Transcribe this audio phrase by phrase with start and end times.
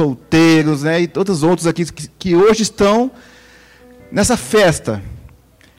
[0.00, 3.10] solteiros, né, e todos os outros aqui que, que hoje estão
[4.10, 5.02] nessa festa.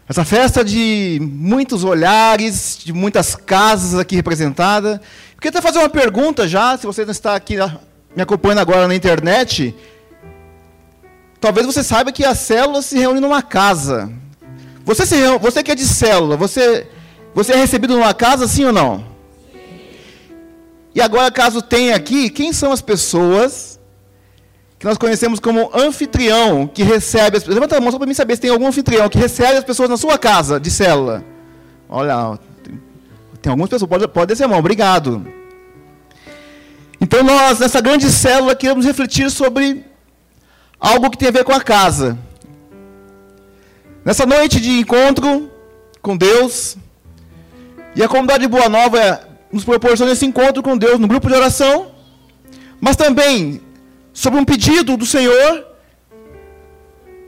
[0.08, 4.98] Essa festa de muitos olhares, de muitas casas aqui representadas.
[4.98, 7.56] Eu queria até fazer uma pergunta já, se você não está aqui
[8.16, 9.74] me acompanhando agora na internet.
[11.40, 14.12] Talvez você saiba que a célula se reúne numa casa.
[14.86, 16.88] Você, se reúne, você que é de célula, você,
[17.34, 19.04] você é recebido numa casa, sim ou não?
[20.94, 23.72] E agora, caso tenha aqui, quem são as pessoas
[24.82, 27.54] que nós conhecemos como anfitrião, que recebe as pessoas.
[27.54, 29.88] Levanta a mão só para mim saber se tem algum anfitrião que recebe as pessoas
[29.88, 31.24] na sua casa de célula.
[31.88, 32.40] Olha,
[33.44, 35.24] tem, algumas pessoas, pode, pode descer a mão, obrigado.
[37.00, 39.86] Então nós, nessa grande célula, queremos refletir sobre
[40.80, 42.18] algo que tem a ver com a casa.
[44.04, 45.48] Nessa noite de encontro
[46.02, 46.76] com Deus,
[47.96, 51.36] e a comunidade de Boa Nova nos proporciona esse encontro com Deus no grupo de
[51.36, 51.92] oração,
[52.80, 53.62] mas também
[54.14, 55.66] sobre um pedido do Senhor,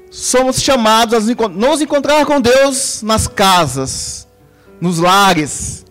[0.10, 4.28] somos chamados a nos encontrar com Deus nas casas,
[4.80, 5.86] nos lares.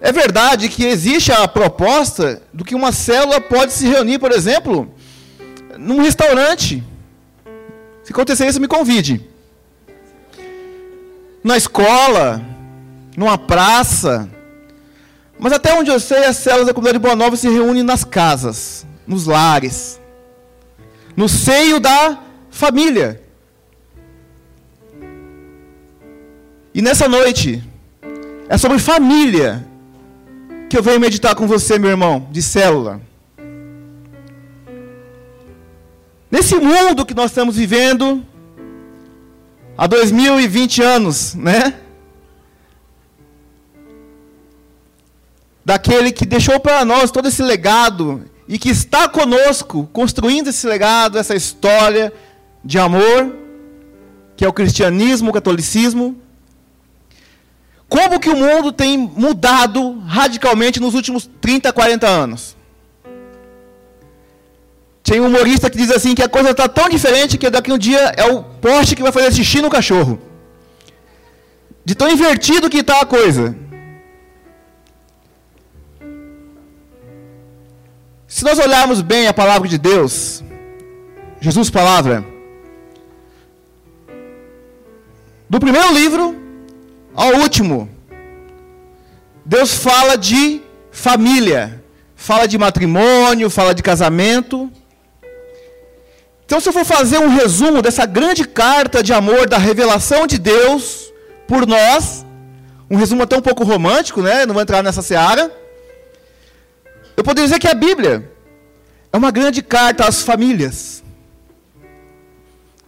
[0.00, 4.88] É verdade que existe a proposta do que uma célula pode se reunir, por exemplo,
[5.78, 6.84] num restaurante.
[8.04, 9.26] Se acontecer isso, me convide.
[11.42, 12.44] Na escola,
[13.16, 14.28] numa praça.
[15.38, 18.04] Mas até onde eu sei, as células da comunidade de Boa Nova se reúnem nas
[18.04, 20.00] casas nos lares,
[21.16, 22.18] no seio da
[22.50, 23.22] família.
[26.74, 27.62] E nessa noite,
[28.48, 29.66] é sobre família
[30.68, 33.00] que eu venho meditar com você, meu irmão, de célula.
[36.30, 38.22] Nesse mundo que nós estamos vivendo,
[39.78, 41.80] há 2020 anos, né?
[45.64, 51.18] Daquele que deixou para nós todo esse legado e que está conosco, construindo esse legado,
[51.18, 52.12] essa história
[52.64, 53.34] de amor,
[54.36, 56.16] que é o cristianismo, o catolicismo.
[57.88, 62.56] Como que o mundo tem mudado radicalmente nos últimos 30, 40 anos?
[65.02, 67.78] Tem um humorista que diz assim que a coisa está tão diferente que daqui um
[67.78, 70.20] dia é o poste que vai fazer xixi no cachorro.
[71.84, 73.56] De tão invertido que está a coisa.
[78.28, 80.42] Se nós olharmos bem a palavra de Deus,
[81.40, 82.24] Jesus palavra,
[85.48, 86.36] do primeiro livro
[87.14, 87.88] ao último,
[89.44, 90.60] Deus fala de
[90.90, 91.84] família,
[92.16, 94.68] fala de matrimônio, fala de casamento.
[96.44, 100.36] Então, se eu for fazer um resumo dessa grande carta de amor da revelação de
[100.36, 101.12] Deus
[101.46, 102.26] por nós,
[102.90, 104.44] um resumo até um pouco romântico, né?
[104.44, 105.65] Não vou entrar nessa seara.
[107.16, 108.30] Eu poderia dizer que a Bíblia
[109.12, 111.02] é uma grande carta às famílias.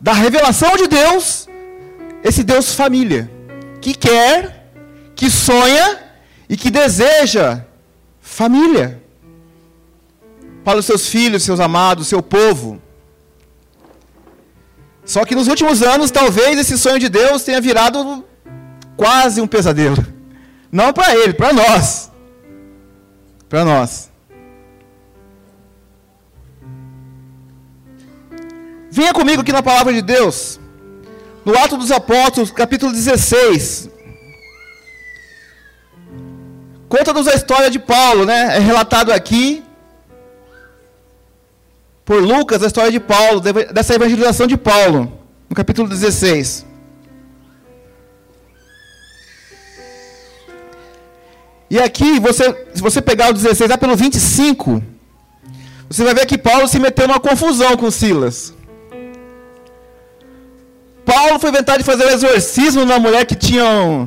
[0.00, 1.49] Da revelação de Deus,
[2.22, 3.31] esse Deus família,
[3.81, 4.71] que quer,
[5.16, 5.99] que sonha
[6.49, 7.65] e que deseja
[8.21, 9.03] família
[10.65, 12.81] para os seus filhos, seus amados, seu povo.
[15.05, 18.22] Só que nos últimos anos, talvez esse sonho de Deus tenha virado
[18.97, 20.06] quase um pesadelo.
[20.71, 22.10] Não para ele, para nós.
[23.49, 24.07] Para nós.
[28.98, 30.59] Venha comigo aqui na palavra de Deus.
[31.44, 33.88] No Ato dos Apóstolos, capítulo 16.
[36.88, 38.56] Conta-nos a história de Paulo, né?
[38.56, 39.62] É relatado aqui
[42.04, 43.41] por Lucas a história de Paulo,
[43.72, 45.12] dessa evangelização de Paulo,
[45.48, 46.66] no capítulo 16.
[51.70, 54.82] E aqui, você, se você pegar o 16 lá pelo 25,
[55.88, 58.57] você vai ver que Paulo se meteu numa confusão com Silas.
[61.08, 64.06] Paulo foi inventar de fazer um exorcismo numa mulher que tinha um,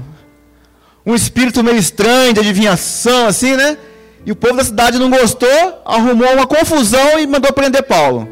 [1.04, 3.76] um espírito meio estranho, de adivinhação, assim, né?
[4.24, 8.30] E o povo da cidade não gostou, arrumou uma confusão e mandou prender Paulo.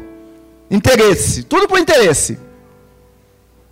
[0.70, 2.38] Interesse, tudo por interesse.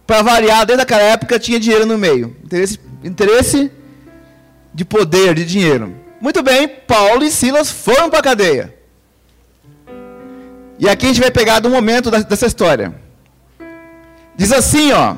[0.05, 2.37] Para variar, desde aquela época tinha dinheiro no meio.
[2.43, 3.70] Interesse, interesse
[4.75, 5.94] de poder, de dinheiro.
[6.20, 8.75] Muito bem, Paulo e Silas foram para a cadeia.
[10.76, 13.06] E aqui a gente vai pegar do momento dessa história.
[14.38, 15.17] Diz assim, ó.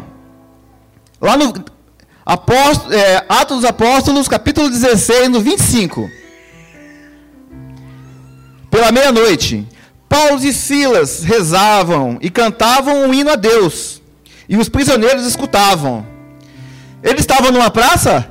[1.20, 1.52] Lá no
[2.24, 6.10] Apóstolo, é, Atos dos Apóstolos, capítulo 16, no 25.
[8.70, 9.68] Pela meia-noite,
[10.08, 14.00] Paulo e Silas rezavam e cantavam um hino a Deus.
[14.48, 16.06] E os prisioneiros escutavam.
[17.02, 18.26] Eles estavam numa praça?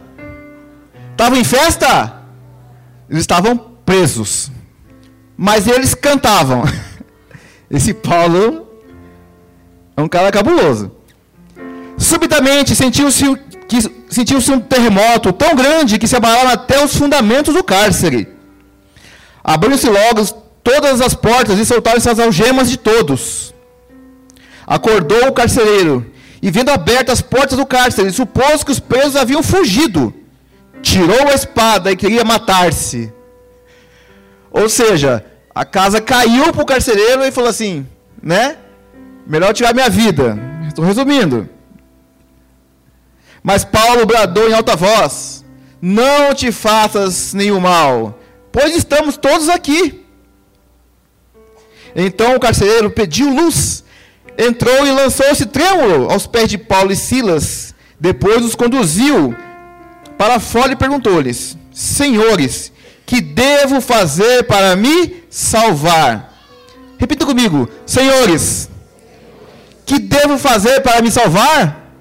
[1.11, 2.23] Estavam em festa?
[3.07, 3.55] Eles estavam
[3.85, 4.49] presos.
[5.37, 6.63] Mas eles cantavam.
[7.69, 8.68] Esse Paulo
[9.99, 10.91] é um cara cabuloso.
[11.97, 13.25] Subitamente sentiu-se
[14.09, 18.27] sentiu-se um terremoto tão grande que se abalaram até os fundamentos do cárcere.
[19.43, 20.25] Abriram-se logo
[20.63, 23.53] todas as portas e soltaram-se as algemas de todos.
[24.65, 26.05] Acordou o carcereiro
[26.41, 30.13] e, vendo abertas as portas do cárcere, supôs que os presos haviam fugido.
[30.81, 33.13] Tirou a espada e queria matar-se.
[34.49, 35.23] Ou seja,
[35.53, 37.85] a casa caiu para o carcereiro e falou assim,
[38.23, 38.57] né?
[39.29, 40.35] Melhor tirar minha vida.
[40.67, 41.47] Estou resumindo.
[43.43, 45.45] Mas Paulo bradou em alta voz:
[45.79, 48.19] Não te faças nenhum mal,
[48.51, 50.03] pois estamos todos aqui.
[51.95, 53.83] Então o carcereiro pediu luz,
[54.35, 57.75] entrou e lançou-se trêmulo aos pés de Paulo e Silas.
[57.99, 59.35] Depois os conduziu
[60.17, 62.71] para fora e perguntou-lhes: Senhores,
[63.05, 66.33] que devo fazer para me salvar?
[66.97, 68.68] Repita comigo: Senhores,
[69.89, 71.91] que devo fazer para me salvar?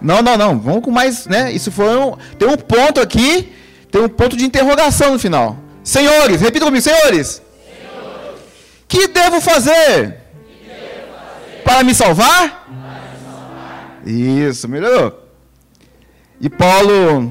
[0.00, 0.58] Não, não, não.
[0.58, 1.52] Vamos com mais, né?
[1.52, 3.52] Isso foi um, tem um ponto aqui,
[3.90, 5.58] tem um ponto de interrogação no final.
[5.82, 7.42] Senhores, repita comigo, senhores.
[7.66, 8.40] senhores.
[8.88, 10.22] Que devo fazer?
[11.62, 12.66] Para me salvar?
[12.66, 14.48] Para me salvar.
[14.48, 15.22] Isso, melhorou.
[16.40, 17.30] E Paulo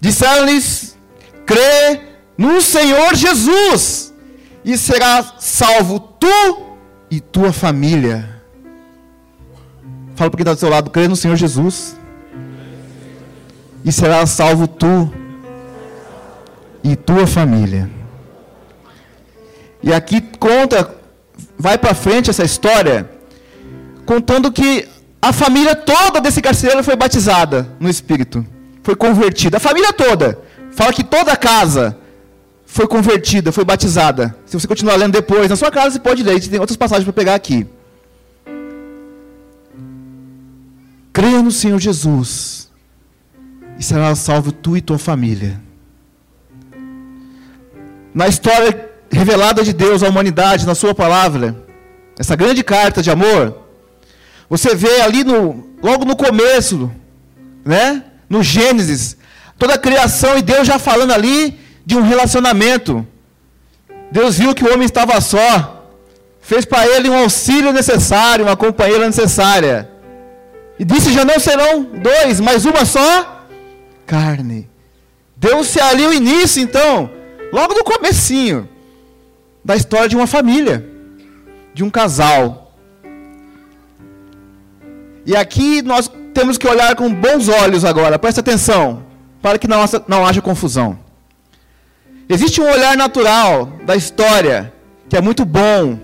[0.00, 0.96] disseram-lhes:
[1.44, 2.00] crê
[2.38, 4.13] no Senhor Jesus
[4.64, 6.74] e será salvo tu
[7.10, 8.28] e tua família.
[10.14, 11.96] Fala para quem está do seu lado, crê no Senhor Jesus.
[13.84, 15.12] E será salvo tu
[16.82, 17.90] e tua família.
[19.82, 20.94] E aqui conta,
[21.58, 23.10] vai para frente essa história,
[24.06, 24.88] contando que
[25.20, 28.46] a família toda desse carcereiro foi batizada no Espírito.
[28.82, 29.58] Foi convertida.
[29.58, 30.38] A família toda.
[30.72, 31.98] Fala que toda a casa
[32.74, 34.36] foi convertida, foi batizada.
[34.44, 36.40] Se você continuar lendo depois, na sua casa você pode ler.
[36.40, 37.64] Tem outras passagens para pegar aqui.
[41.12, 42.68] Creia no Senhor Jesus
[43.78, 45.60] e será salvo tu e tua família.
[48.12, 51.64] Na história revelada de Deus à humanidade, na sua palavra,
[52.18, 53.56] essa grande carta de amor,
[54.50, 56.90] você vê ali no, logo no começo,
[57.64, 58.02] né?
[58.28, 59.16] No Gênesis,
[59.56, 63.06] toda a criação e Deus já falando ali de um relacionamento.
[64.10, 65.86] Deus viu que o homem estava só,
[66.40, 69.90] fez para ele um auxílio necessário, uma companheira necessária.
[70.78, 73.46] E disse: já não serão dois, mas uma só
[74.06, 74.68] carne.
[75.36, 77.10] Deu-se ali o início, então,
[77.52, 78.68] logo no comecinho,
[79.64, 80.84] da história de uma família,
[81.74, 82.72] de um casal.
[85.26, 89.04] E aqui nós temos que olhar com bons olhos agora, presta atenção,
[89.40, 91.03] para que não haja confusão.
[92.28, 94.72] Existe um olhar natural da história,
[95.08, 95.98] que é muito bom,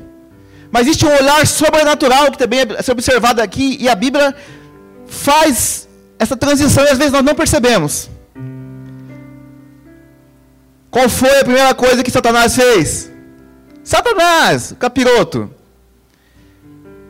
[0.71, 4.35] mas existe um olhar sobrenatural que também é observado aqui, e a Bíblia
[5.07, 5.89] faz
[6.19, 8.11] essa transição e às vezes nós não percebemos.
[10.91, 13.11] Qual foi a primeira coisa que Satanás fez?
[13.83, 15.51] Satanás, capiroto,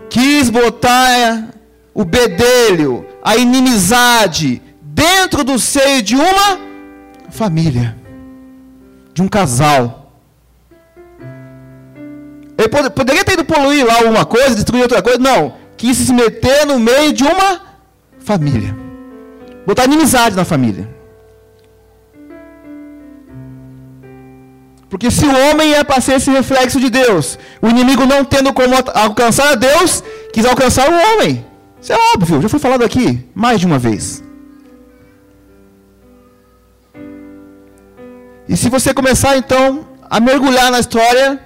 [0.08, 1.48] quis botar
[1.92, 6.58] o bedelho, a inimizade dentro do seio de uma
[7.30, 7.96] família,
[9.20, 10.12] de um casal.
[12.56, 15.54] Ele poderia ter ido poluir lá alguma coisa, destruir outra coisa, não.
[15.76, 17.60] Quis se meter no meio de uma
[18.18, 18.76] família.
[19.66, 20.88] Botar inimizade na família.
[24.88, 28.52] Porque se o homem é para ser esse reflexo de Deus, o inimigo não tendo
[28.52, 31.46] como alcançar a Deus, quis alcançar o homem.
[31.80, 34.22] Isso é óbvio, já foi falado aqui mais de uma vez.
[38.50, 41.40] E se você começar então a mergulhar na história,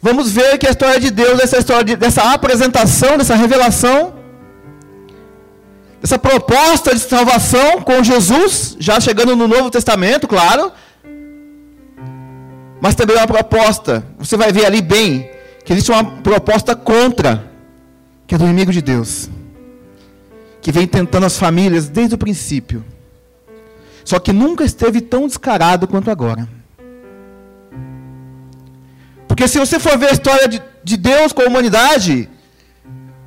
[0.00, 4.14] vamos ver que a história de Deus, essa história de, dessa apresentação, dessa revelação,
[6.00, 10.70] essa proposta de salvação com Jesus, já chegando no Novo Testamento, claro.
[12.80, 15.28] Mas também uma proposta, você vai ver ali bem,
[15.64, 17.44] que existe uma proposta contra,
[18.24, 19.28] que é do inimigo de Deus,
[20.62, 22.84] que vem tentando as famílias desde o princípio,
[24.04, 26.48] só que nunca esteve tão descarado quanto agora.
[29.30, 32.28] Porque se você for ver a história de, de Deus com a humanidade,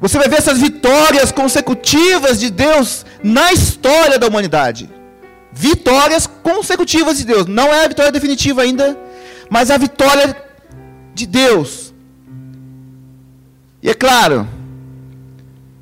[0.02, 4.90] você vai ver essas vitórias consecutivas de Deus na história da humanidade.
[5.54, 7.46] Vitórias consecutivas de Deus.
[7.46, 9.00] Não é a vitória definitiva ainda,
[9.50, 10.36] mas a vitória
[11.14, 11.94] de Deus.
[13.82, 14.46] E é claro,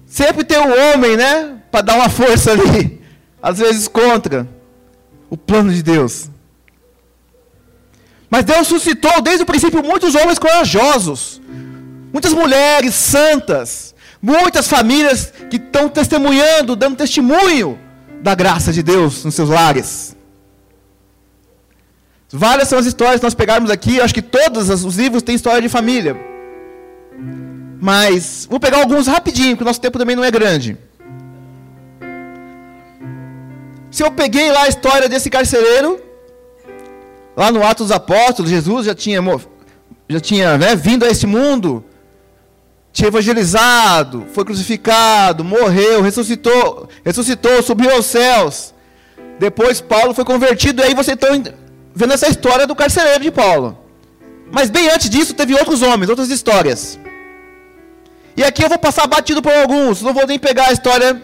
[0.05, 3.01] sempre tem um homem, né, para dar uma força ali,
[3.41, 4.47] às vezes contra
[5.31, 6.29] o plano de Deus.
[8.29, 11.41] Mas Deus suscitou desde o princípio muitos homens corajosos,
[12.11, 17.79] muitas mulheres santas, muitas famílias que estão testemunhando, dando testemunho
[18.21, 20.15] da graça de Deus nos seus lares.
[22.29, 25.61] Várias são as histórias que nós pegarmos aqui, acho que todos os livros têm história
[25.61, 26.15] de família.
[27.81, 30.77] Mas vou pegar alguns rapidinho, porque o nosso tempo também não é grande.
[33.91, 36.01] Se eu peguei lá a história desse carcereiro,
[37.35, 39.19] lá no Atos dos Apóstolos, Jesus já tinha,
[40.07, 41.83] já tinha né, vindo a este mundo,
[42.93, 48.73] tinha evangelizado, foi crucificado, morreu, ressuscitou, ressuscitou, subiu aos céus.
[49.37, 51.27] Depois Paulo foi convertido, e aí você está
[51.93, 53.77] vendo essa história do carcereiro de Paulo.
[54.49, 56.97] Mas bem antes disso, teve outros homens, outras histórias.
[58.37, 61.21] E aqui eu vou passar batido por alguns, não vou nem pegar a história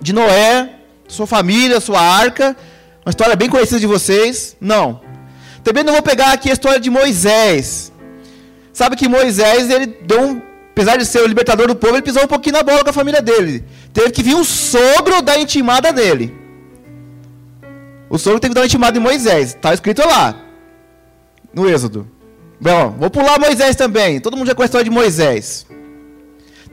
[0.00, 0.77] de Noé,
[1.08, 2.56] sua família, sua arca,
[3.04, 4.56] uma história bem conhecida de vocês.
[4.60, 5.00] Não.
[5.64, 7.90] Também não vou pegar aqui a história de Moisés.
[8.72, 12.22] Sabe que Moisés, ele deu um, apesar de ser o libertador do povo, ele pisou
[12.22, 13.64] um pouquinho na bola com a família dele.
[13.92, 16.36] Teve que vir um sogro da intimada dele.
[18.10, 19.54] O sogro teve que dar uma intimada em Moisés.
[19.54, 20.36] Está escrito lá.
[21.52, 22.08] No Êxodo.
[22.60, 24.20] Bom, vou pular Moisés também.
[24.20, 25.66] Todo mundo já conhece a história de Moisés.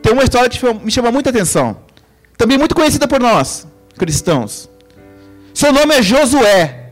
[0.01, 1.77] Tem uma história que me chama muita atenção.
[2.37, 4.69] Também muito conhecida por nós cristãos.
[5.53, 6.91] Seu nome é Josué.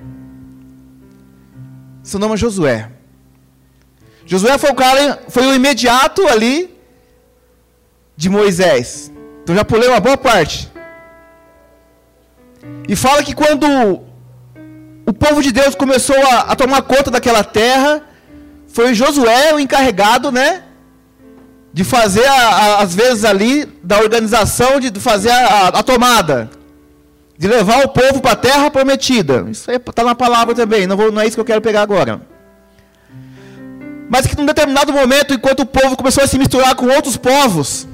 [2.01, 2.89] Seu nome é Josué.
[4.25, 6.73] Josué foi o cara, foi o imediato ali
[8.15, 9.11] de Moisés.
[9.43, 10.71] Então já pulei uma boa parte.
[12.87, 13.67] E fala que quando
[15.05, 18.01] o povo de Deus começou a, a tomar conta daquela terra,
[18.67, 20.63] foi Josué o encarregado, né?
[21.73, 26.49] De fazer, a, a, às vezes, ali, da organização, de fazer a, tomada
[27.37, 29.45] de levar o povo para a terra prometida.
[29.49, 32.21] Isso está na palavra também, não, vou, não é isso que eu quero pegar agora.
[34.09, 37.87] Mas que num determinado momento, enquanto o povo começou a se misturar com outros povos,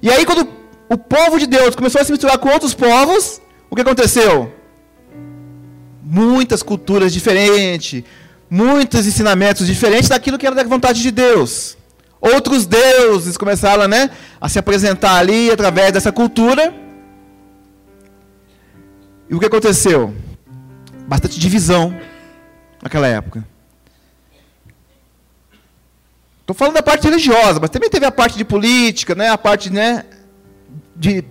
[0.00, 0.48] e aí quando
[0.88, 4.52] o povo de Deus começou a se misturar com outros povos, o que aconteceu?
[6.02, 8.04] Muitas culturas diferentes,
[8.48, 11.76] muitos ensinamentos diferentes daquilo que era da vontade de Deus.
[12.20, 16.72] Outros deuses começaram né, a se apresentar ali através dessa cultura.
[19.28, 20.14] E o que aconteceu?
[21.06, 21.98] Bastante divisão
[22.82, 23.44] naquela época.
[26.40, 29.70] Estou falando da parte religiosa, mas também teve a parte de política, né, a parte
[29.70, 30.04] né,
[30.94, 31.24] de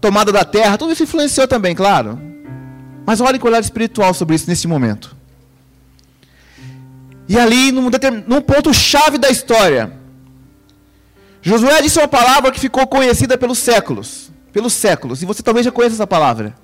[0.00, 2.18] tomada da terra, tudo isso influenciou também, claro.
[3.06, 5.16] Mas olhem com o olhar espiritual sobre isso nesse momento.
[7.28, 7.88] E ali, num,
[8.26, 9.92] num ponto chave da história,
[11.40, 14.30] Josué disse uma palavra que ficou conhecida pelos séculos.
[14.52, 15.22] Pelos séculos.
[15.22, 16.54] E você talvez já conheça essa palavra.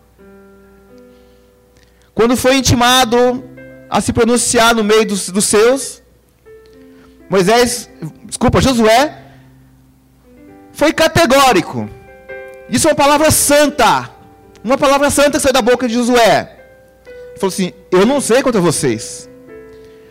[2.14, 3.42] Quando foi intimado
[3.90, 6.02] a se pronunciar no meio dos, dos seus,
[7.28, 7.90] Moisés,
[8.24, 9.22] desculpa, Josué,
[10.72, 11.88] foi categórico.
[12.68, 14.10] Isso é uma palavra santa.
[14.62, 16.56] Uma palavra santa que saiu da boca de Josué.
[17.06, 19.28] Ele falou assim: Eu não sei quanto a vocês,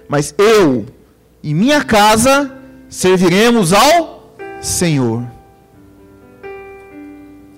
[0.08, 0.86] mas eu
[1.42, 2.52] e minha casa
[2.90, 5.26] serviremos ao Senhor.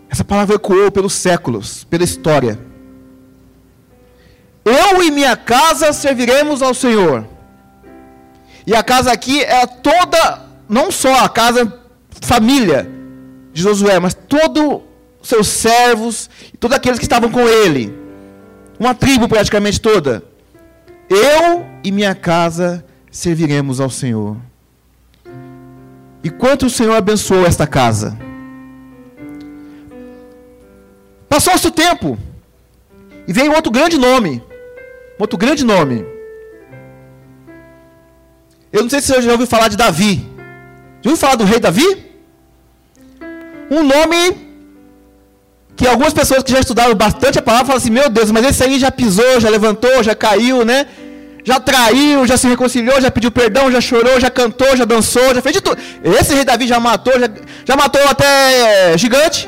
[0.10, 2.58] Essa palavra ecoou pelos séculos, pela história.
[4.66, 7.28] Eu e minha casa serviremos ao Senhor.
[8.66, 11.72] E a casa aqui é toda, não só a casa
[12.20, 12.90] família
[13.54, 14.82] de Josué, mas todos
[15.22, 16.30] seus servos
[16.60, 17.96] todos aqueles que estavam com ele.
[18.80, 20.24] Uma tribo praticamente toda.
[21.08, 24.36] Eu e minha casa serviremos ao Senhor.
[26.24, 28.18] E quanto o Senhor abençoou esta casa?
[31.30, 32.18] Passou-se o tempo.
[33.28, 34.42] E veio outro grande nome.
[35.18, 36.06] Outro grande nome.
[38.72, 40.14] Eu não sei se você já ouviu falar de Davi.
[41.02, 41.90] Já ouviu falar do rei Davi?
[43.72, 44.46] Um nome
[45.76, 48.64] que algumas pessoas que já estudaram bastante a palavra falam assim: Meu Deus, mas esse
[48.64, 50.88] aí já pisou, já levantou, já caiu, né?
[51.44, 55.42] Já traiu, já se reconciliou, já pediu perdão, já chorou, já cantou, já dançou, já
[55.42, 55.80] fez de tudo.
[56.04, 57.30] Esse rei Davi já matou, já,
[57.64, 59.48] já matou até gigante.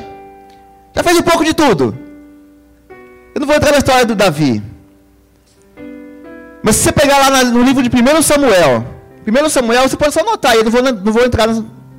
[0.94, 1.98] Já fez um pouco de tudo.
[3.34, 4.62] Eu não vou entrar na história do Davi.
[6.62, 8.84] Mas se você pegar lá no livro de 1 Samuel,
[9.26, 11.48] 1 Samuel, você pode só anotar eu não vou, não vou entrar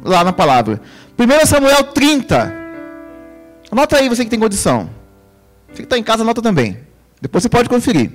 [0.04, 0.82] lá na palavra.
[1.18, 2.54] 1 Samuel 30.
[3.72, 4.89] Anota aí, você que tem condição.
[5.68, 6.80] Você que está em casa, anota também.
[7.22, 8.12] Depois você pode conferir.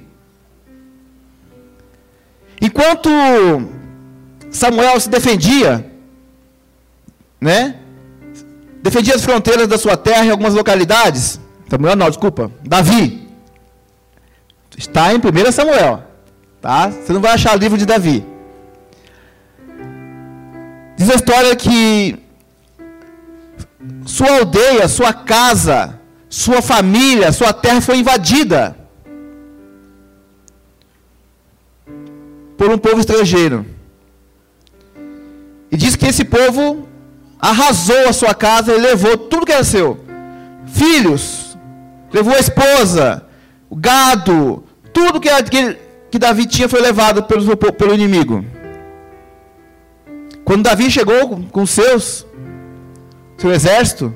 [2.61, 3.09] Enquanto
[4.51, 5.91] Samuel se defendia,
[7.41, 7.77] né?
[8.83, 11.41] Defendia as fronteiras da sua terra em algumas localidades.
[11.69, 12.51] Samuel não, desculpa.
[12.63, 13.29] Davi.
[14.77, 16.14] Está em 1 Samuel.
[16.65, 16.89] Tá?
[16.89, 18.25] Você não vai achar livro de Davi.
[20.97, 22.19] Diz a história que
[24.07, 28.75] sua aldeia, sua casa, sua família, sua terra foi invadida
[32.57, 33.67] por um povo estrangeiro.
[35.71, 36.89] E diz que esse povo
[37.39, 40.03] arrasou a sua casa e levou tudo que era seu:
[40.65, 41.59] filhos,
[42.11, 43.27] levou a esposa,
[43.69, 45.84] o gado, tudo que, que,
[46.15, 48.45] que Davi tinha foi levado pelo, pelo inimigo.
[50.45, 52.25] Quando Davi chegou com seus,
[53.37, 54.15] seu exército,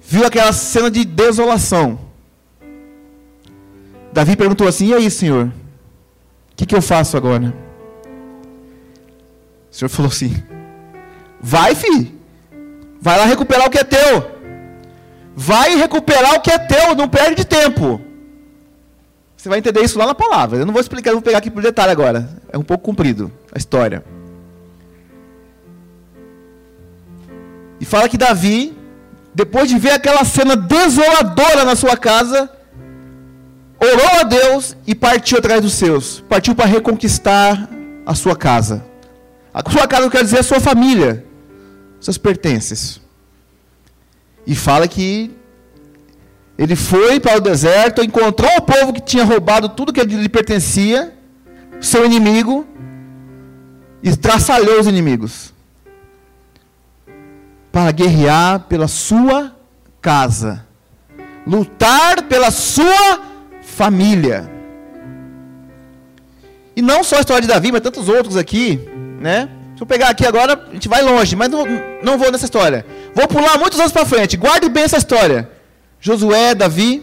[0.00, 1.98] viu aquela cena de desolação.
[4.12, 5.46] Davi perguntou assim: E aí, senhor?
[5.46, 5.52] O
[6.54, 7.52] que, que eu faço agora?
[9.72, 10.40] O senhor falou assim:
[11.40, 12.12] Vai, filho.
[13.00, 14.30] Vai lá recuperar o que é teu.
[15.34, 18.00] Vai recuperar o que é teu, não perde tempo.
[19.38, 20.58] Você vai entender isso lá na palavra.
[20.58, 22.28] Eu não vou explicar, eu vou pegar aqui por detalhe agora.
[22.52, 24.04] É um pouco comprido a história.
[27.80, 28.76] E fala que Davi,
[29.32, 32.50] depois de ver aquela cena desoladora na sua casa,
[33.78, 36.18] orou a Deus e partiu atrás dos seus.
[36.28, 37.70] Partiu para reconquistar
[38.04, 38.84] a sua casa.
[39.54, 41.24] A sua casa quer dizer a sua família,
[42.00, 43.00] seus pertences.
[44.44, 45.37] E fala que
[46.58, 51.14] ele foi para o deserto, encontrou o povo que tinha roubado tudo que lhe pertencia,
[51.80, 52.66] seu inimigo,
[54.02, 55.54] e traçalhou os inimigos
[57.70, 59.54] para guerrear pela sua
[60.02, 60.66] casa,
[61.46, 63.20] lutar pela sua
[63.62, 64.50] família.
[66.74, 68.80] E não só a história de Davi, mas tantos outros aqui,
[69.20, 69.48] né?
[69.76, 71.64] Se eu pegar aqui agora, a gente vai longe, mas não,
[72.02, 72.84] não vou nessa história.
[73.14, 74.36] Vou pular muitos anos para frente.
[74.36, 75.57] Guarde bem essa história.
[76.00, 77.02] Josué, Davi.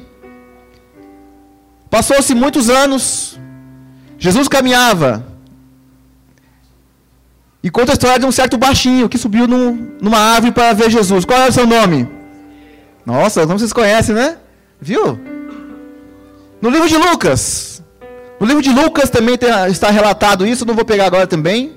[1.89, 3.39] Passou-se muitos anos.
[4.17, 5.25] Jesus caminhava
[7.61, 10.89] e conta a história de um certo baixinho que subiu num, numa árvore para ver
[10.89, 11.25] Jesus.
[11.25, 12.07] Qual é o seu nome?
[13.05, 14.37] Nossa, não vocês conhecem, né?
[14.79, 15.19] Viu?
[16.61, 17.83] No livro de Lucas.
[18.39, 21.73] No livro de Lucas também tem, está relatado isso, não vou pegar agora também.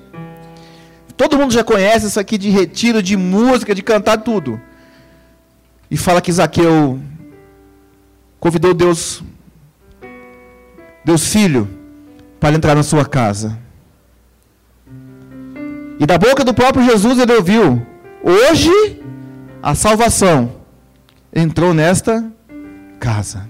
[1.17, 4.61] Todo mundo já conhece isso aqui de retiro, de música, de cantar tudo.
[5.89, 6.99] E fala que Zaqueu
[8.39, 9.23] convidou Deus,
[11.03, 11.67] Deus Filho,
[12.39, 13.57] para entrar na sua casa.
[15.99, 17.85] E da boca do próprio Jesus ele ouviu:
[18.23, 19.01] Hoje
[19.61, 20.51] a salvação
[21.33, 22.31] entrou nesta
[22.99, 23.47] casa.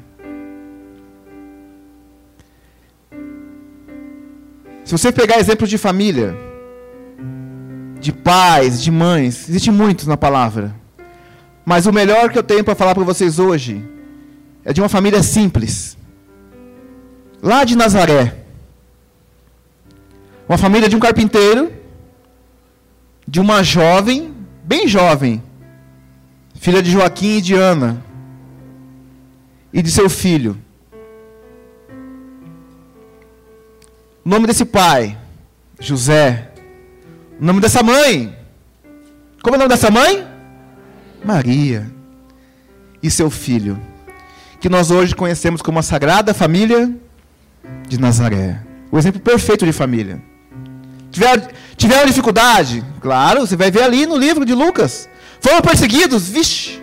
[4.83, 6.35] Se você pegar exemplos de família,
[7.99, 10.78] de pais, de mães, existe muitos na palavra.
[11.65, 13.83] Mas o melhor que eu tenho para falar para vocês hoje
[14.65, 15.97] é de uma família simples.
[17.41, 18.35] Lá de Nazaré.
[20.47, 21.79] Uma família de um carpinteiro
[23.29, 25.43] de uma jovem, bem jovem,
[26.55, 28.03] filha de Joaquim e de Ana,
[29.71, 30.57] e de seu filho.
[34.25, 35.15] O nome desse pai,
[35.79, 36.51] José.
[37.39, 38.35] O nome dessa mãe,
[39.43, 40.27] como é o nome dessa mãe?
[41.23, 41.89] Maria.
[43.01, 43.79] E seu filho,
[44.59, 46.93] que nós hoje conhecemos como a Sagrada Família
[47.87, 48.61] de Nazaré.
[48.91, 50.21] O exemplo perfeito de família.
[51.11, 52.83] Tiveram, tiveram dificuldade?
[52.99, 55.09] Claro, você vai ver ali no livro de Lucas.
[55.39, 56.27] Foram perseguidos?
[56.27, 56.81] Vixe.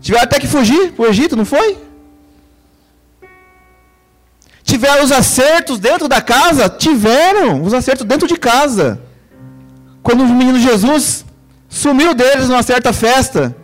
[0.00, 1.78] Tiveram até que fugir para o Egito, não foi?
[4.62, 6.68] Tiveram os acertos dentro da casa?
[6.68, 9.00] Tiveram os acertos dentro de casa.
[10.02, 11.24] Quando o menino Jesus
[11.70, 13.56] sumiu deles numa certa festa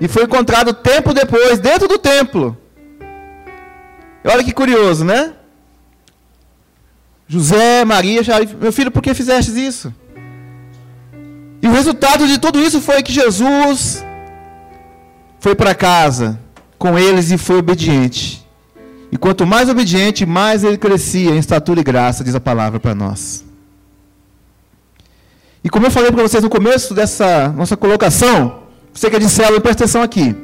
[0.00, 2.56] e foi encontrado tempo depois dentro do templo.
[4.24, 5.34] Olha que curioso, né?
[7.28, 9.94] José, Maria, já, meu filho, por que fizeste isso?
[11.62, 14.04] E o resultado de tudo isso foi que Jesus
[15.38, 16.40] foi para casa
[16.78, 18.44] com eles e foi obediente.
[19.12, 22.94] E quanto mais obediente, mais ele crescia em estatura e graça, diz a palavra para
[22.94, 23.44] nós.
[25.62, 29.28] E como eu falei para vocês no começo dessa nossa colocação, você que é de
[29.28, 30.34] célula, presta atenção aqui.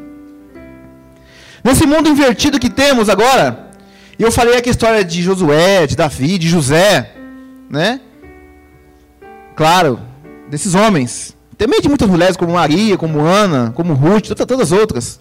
[1.64, 3.70] Nesse mundo invertido que temos agora,
[4.18, 7.12] eu falei aqui a história de Josué, de Davi, de José,
[7.68, 8.00] né?
[9.54, 9.98] Claro,
[10.48, 11.34] desses homens.
[11.56, 15.20] Também de muitas mulheres, como Maria, como Ana, como Ruth, todas, todas as outras.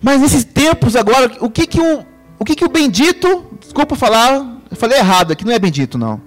[0.00, 2.04] Mas nesses tempos agora, o que que o,
[2.38, 6.20] o que que o bendito, desculpa falar, eu falei errado aqui, não é bendito não.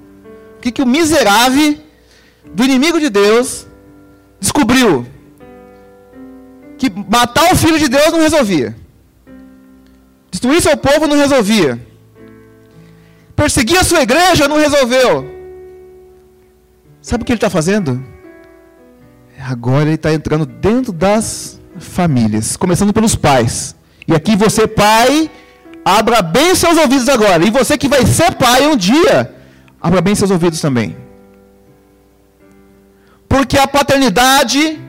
[0.57, 1.77] O que que o miserável
[2.53, 3.67] do inimigo de Deus
[4.39, 5.05] descobriu?
[6.77, 8.75] Que matar o filho de Deus não resolvia.
[10.31, 11.79] Destruir seu povo não resolvia.
[13.35, 15.35] Perseguir a sua igreja não resolveu.
[17.01, 18.03] Sabe o que ele está fazendo?
[19.39, 23.75] Agora ele está entrando dentro das famílias, começando pelos pais.
[24.07, 25.29] E aqui você, pai,
[25.85, 27.45] abra bem seus ouvidos agora.
[27.45, 29.33] E você que vai ser pai um dia,
[29.87, 30.97] abra bem seus ouvidos também.
[33.27, 34.79] Porque a paternidade,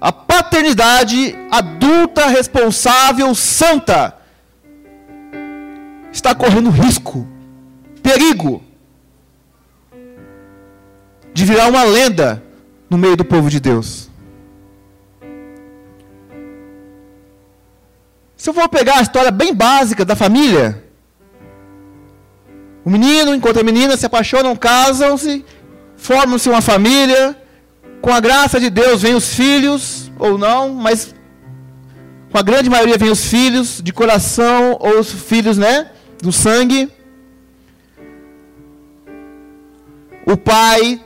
[0.00, 4.16] a paternidade adulta, responsável, santa,
[6.12, 7.26] está correndo risco,
[8.00, 8.62] perigo
[11.34, 12.42] de virar uma lenda
[12.88, 14.08] no meio do povo de Deus.
[18.36, 20.87] Se eu for pegar a história bem básica da família,
[22.88, 25.44] o menino encontra a menina, se apaixonam, casam-se,
[25.94, 27.36] formam-se uma família,
[28.00, 31.14] com a graça de Deus vêm os filhos, ou não, mas
[32.32, 35.90] com a grande maioria vêm os filhos de coração, ou os filhos, né,
[36.22, 36.90] do sangue.
[40.24, 40.98] O pai,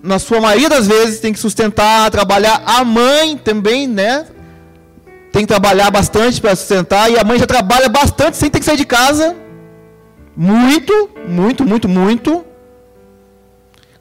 [0.00, 2.62] na sua maioria das vezes, tem que sustentar, trabalhar.
[2.64, 4.24] A mãe também, né,
[5.32, 8.64] tem que trabalhar bastante para sustentar, e a mãe já trabalha bastante sem ter que
[8.64, 9.47] sair de casa.
[10.40, 12.44] Muito, muito, muito, muito.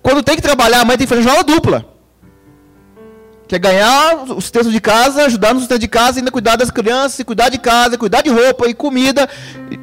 [0.04, 1.84] Quando tem que trabalhar, a mãe tem que fazer jornada dupla.
[3.48, 7.26] Quer ganhar o sustento de casa, ajudar no sustento de casa, ainda cuidar das crianças,
[7.26, 9.28] cuidar de casa, cuidar de roupa e comida.
[9.72, 9.80] E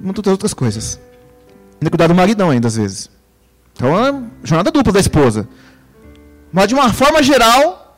[0.00, 0.98] muitas outras coisas.
[1.80, 3.08] Ainda cuidar do maridão ainda, às vezes.
[3.72, 5.48] Então é jornada dupla da esposa.
[6.52, 7.96] Mas de uma forma geral,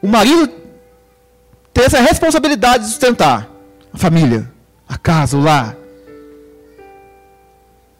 [0.00, 0.48] o marido
[1.74, 3.48] tem essa responsabilidade de sustentar
[3.92, 4.48] a família,
[4.88, 5.76] a casa, o lar.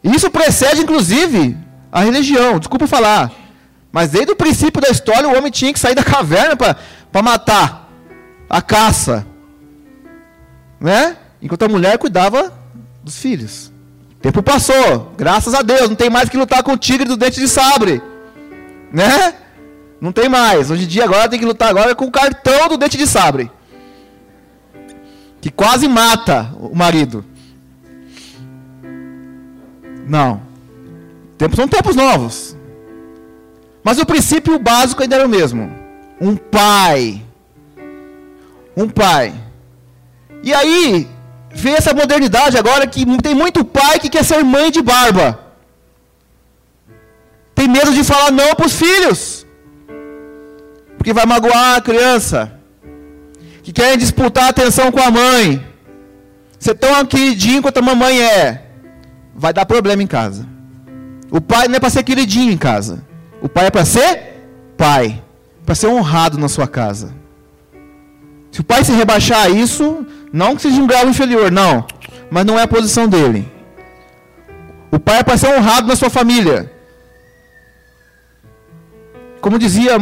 [0.03, 1.57] Isso precede, inclusive,
[1.91, 2.59] a religião.
[2.59, 3.33] Desculpa falar.
[3.91, 7.91] Mas desde o princípio da história, o homem tinha que sair da caverna para matar
[8.49, 9.27] a caça.
[10.81, 11.17] Né?
[11.43, 12.53] Enquanto a mulher cuidava
[13.03, 13.73] dos filhos.
[14.19, 17.17] O tempo passou, graças a Deus, não tem mais que lutar com o tigre do
[17.17, 18.03] dente de sabre.
[18.93, 19.35] Né?
[20.01, 20.71] Não tem mais.
[20.71, 23.51] Hoje em dia agora tem que lutar agora com o cartão do dente de sabre
[25.41, 27.25] que quase mata o marido.
[30.09, 30.41] Não.
[31.37, 32.57] Tempos são tempos novos.
[33.85, 35.71] Mas o princípio básico ainda era o mesmo.
[36.21, 37.23] Um pai.
[38.77, 39.35] Um pai.
[40.43, 41.07] E aí,
[41.51, 45.39] vem essa modernidade agora que tem muito pai que quer ser mãe de barba.
[47.55, 49.47] Tem medo de falar não para os filhos.
[50.97, 52.53] Porque vai magoar a criança
[53.63, 55.65] que querem disputar a atenção com a mãe.
[56.59, 58.68] Você tão queridinho quanto a mamãe é.
[59.39, 60.45] Vai dar problema em casa.
[61.31, 63.05] O pai não é para ser queridinho em casa.
[63.41, 64.43] O pai é para ser
[64.77, 65.23] pai.
[65.65, 67.15] Para ser honrado na sua casa.
[68.51, 71.87] Se o pai se rebaixar a isso, não que seja um grau inferior, não.
[72.29, 73.47] Mas não é a posição dele.
[74.91, 76.73] O pai é para ser honrado na sua família.
[79.41, 79.97] Como dizia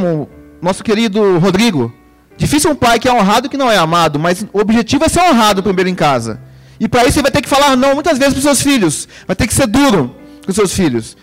[0.62, 1.92] nosso querido Rodrigo,
[2.36, 5.20] Difícil um pai que é honrado que não é amado, mas o objetivo é ser
[5.20, 6.40] honrado primeiro em casa.
[6.78, 9.08] E para isso você vai ter que falar não muitas vezes para os seus filhos.
[9.26, 11.16] Vai ter que ser duro com os seus filhos.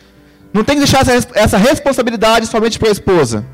[0.54, 3.46] Não tem que deixar essa, essa responsabilidade somente para a esposa.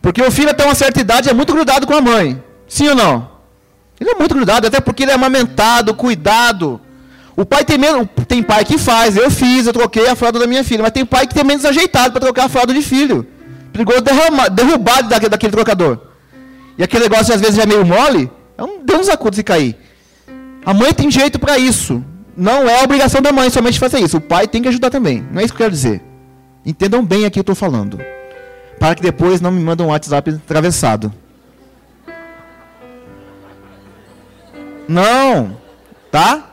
[0.00, 2.42] Porque o filho até uma certa idade é muito grudado com a mãe.
[2.66, 3.30] Sim ou não?
[4.00, 6.80] Ele é muito grudado, até porque ele é amamentado, cuidado.
[7.36, 8.08] O pai tem menos.
[8.26, 11.04] Tem pai que faz, eu fiz, eu troquei a fralda da minha filha, mas tem
[11.04, 13.26] pai que tem menos ajeitado para trocar a fralda de filho
[13.78, 14.02] perigoso
[14.50, 15.98] derrubar daquele, daquele trocador.
[16.76, 19.76] E aquele negócio às vezes é meio mole, é um Deus nos acuda se cair.
[20.66, 22.04] A mãe tem jeito para isso.
[22.36, 24.16] Não é obrigação da mãe somente fazer isso.
[24.16, 25.26] O pai tem que ajudar também.
[25.30, 26.02] Não é isso que eu quero dizer.
[26.66, 27.98] Entendam bem aqui o que eu estou falando.
[28.78, 31.12] Para que depois não me mandem um WhatsApp atravessado.
[34.88, 35.56] Não.
[36.10, 36.50] Tá?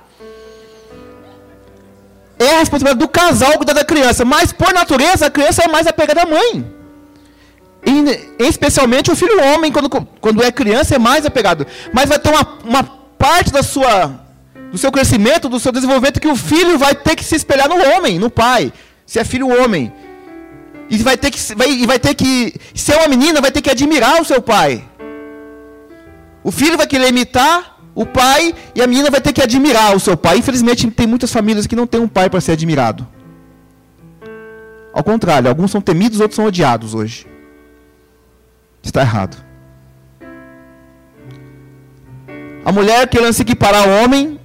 [2.37, 4.23] É a responsabilidade do casal cuidar da criança.
[4.23, 6.74] Mas, por natureza, a criança é mais apegada à mãe.
[7.85, 11.67] E, especialmente o filho homem, quando, quando é criança, é mais apegado.
[11.93, 14.19] Mas vai ter uma, uma parte da sua,
[14.71, 17.75] do seu crescimento, do seu desenvolvimento, que o filho vai ter que se espelhar no
[17.75, 18.73] homem, no pai.
[19.05, 19.93] Se é filho homem.
[20.89, 23.69] E vai ter que, vai, vai ter que se é uma menina, vai ter que
[23.69, 24.83] admirar o seu pai.
[26.43, 29.99] O filho vai querer imitar o pai e a menina vai ter que admirar o
[29.99, 30.39] seu pai.
[30.39, 33.07] Infelizmente, tem muitas famílias que não têm um pai para ser admirado.
[34.91, 37.34] Ao contrário, alguns são temidos, outros são odiados hoje
[38.87, 39.37] está errado.
[42.63, 44.39] A mulher querendo se equiparar ao homem.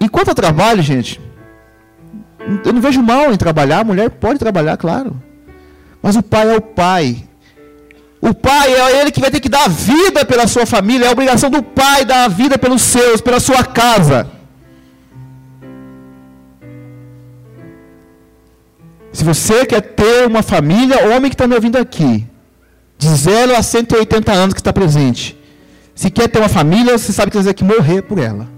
[0.00, 1.20] Enquanto eu trabalho, gente,
[2.64, 3.80] eu não vejo mal em trabalhar.
[3.80, 5.16] A mulher pode trabalhar, claro.
[6.02, 7.24] Mas o pai é o pai.
[8.20, 11.08] O pai é ele que vai ter que dar a vida pela sua família, é
[11.08, 14.28] a obrigação do pai dar a vida pelos seus, pela sua casa.
[19.12, 22.26] Se você quer ter uma família, homem que está me ouvindo aqui,
[22.98, 25.38] de 0 a 180 anos que está presente,
[25.94, 28.48] se quer ter uma família, você sabe que você que morrer por ela.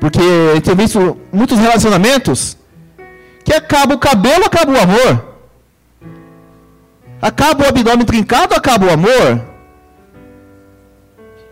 [0.00, 2.56] Porque eu tenho visto muitos relacionamentos
[3.44, 5.30] que acaba o cabelo, acaba o amor.
[7.20, 9.44] Acaba o abdômen trincado, acaba o amor.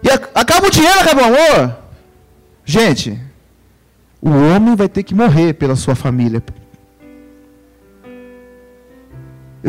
[0.02, 1.76] E acaba o dinheiro, acaba o amor.
[2.64, 3.20] Gente,
[4.20, 6.42] o homem vai ter que morrer pela sua família.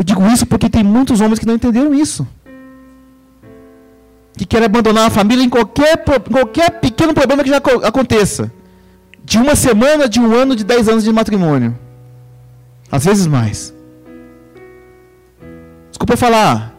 [0.00, 2.26] Eu digo isso porque tem muitos homens que não entenderam isso.
[4.32, 8.50] Que querem abandonar a família em qualquer, qualquer pequeno problema que já aconteça.
[9.22, 11.78] De uma semana, de um ano, de dez anos de matrimônio.
[12.90, 13.74] Às vezes mais.
[15.90, 16.74] Desculpa falar.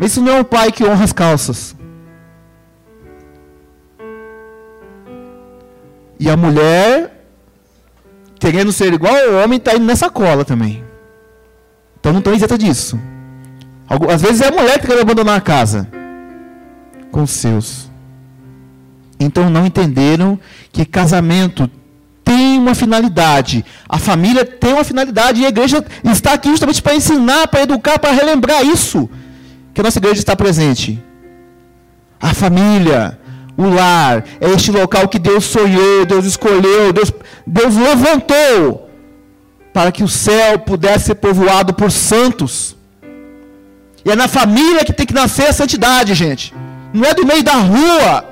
[0.00, 1.76] Mas isso não é um pai que honra as calças.
[6.18, 7.24] E a mulher,
[8.40, 10.90] querendo ser igual ao homem, está indo nessa cola também.
[12.02, 12.98] Então não estou isenta disso.
[14.12, 15.88] Às vezes é a mulher que quer abandonar a casa
[17.12, 17.88] com os seus.
[19.20, 20.36] Então não entenderam
[20.72, 21.70] que casamento
[22.24, 23.64] tem uma finalidade.
[23.88, 28.00] A família tem uma finalidade e a igreja está aqui justamente para ensinar, para educar,
[28.00, 29.08] para relembrar isso
[29.72, 31.00] que a nossa igreja está presente.
[32.20, 33.16] A família,
[33.56, 37.12] o lar, é este local que Deus sonhou, Deus escolheu, Deus,
[37.46, 38.90] Deus levantou
[39.72, 42.76] para que o céu pudesse ser povoado por santos.
[44.04, 46.54] E é na família que tem que nascer a santidade, gente.
[46.92, 48.28] Não é do meio da rua.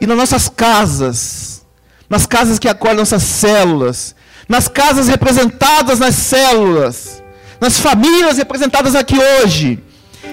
[0.00, 1.64] E nas nossas casas,
[2.08, 4.14] nas casas que acolhem nossas células,
[4.48, 7.22] nas casas representadas nas células,
[7.60, 9.82] nas famílias representadas aqui hoje.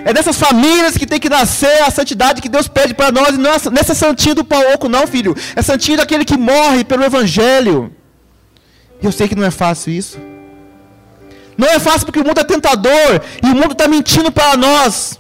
[0.06, 3.38] É dessas famílias que tem que nascer a santidade que Deus pede para nós, e
[3.38, 5.36] não é nessa santinha do oco, não, filho.
[5.56, 7.92] É santinho daquele que morre pelo Evangelho.
[9.02, 10.20] E eu sei que não é fácil isso.
[11.58, 15.20] Não é fácil porque o mundo é tentador, e o mundo está mentindo para nós,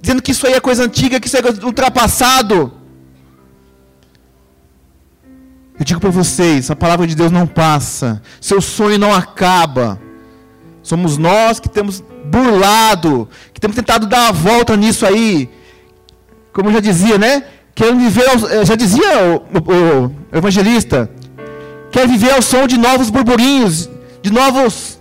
[0.00, 2.72] dizendo que isso aí é coisa antiga, que isso é ultrapassado.
[5.78, 10.00] Eu digo para vocês, a palavra de Deus não passa, seu sonho não acaba.
[10.82, 15.48] Somos nós que temos burlado, que temos tentado dar a volta nisso aí.
[16.52, 17.44] Como eu já dizia, né?
[17.74, 21.10] Querendo viver, ao, já dizia o, o, o evangelista,
[21.90, 23.90] quer viver ao som de novos burburinhos,
[24.22, 24.98] de novos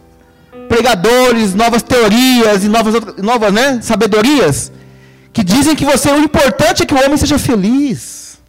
[0.67, 4.71] pregadores, novas teorias e novas, novas né, sabedorias,
[5.31, 8.41] que dizem que você o importante é que o homem seja feliz.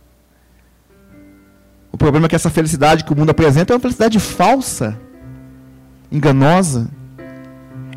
[1.93, 4.99] O problema é que essa felicidade que o mundo apresenta é uma felicidade falsa,
[6.11, 6.91] enganosa.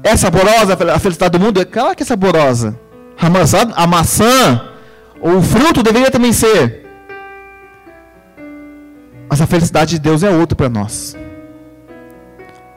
[0.08, 1.60] É saborosa a felicidade do mundo?
[1.60, 2.80] É claro que é saborosa.
[3.20, 4.62] A maçã, a maçã
[5.20, 6.86] ou o fruto deveria também ser.
[9.30, 11.16] Mas a felicidade de Deus é outra para nós